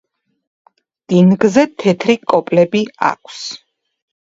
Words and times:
დინგზე 1.13 1.67
თეთრი 1.85 2.17
კოპლები 2.33 2.83
აქვს. 3.13 3.47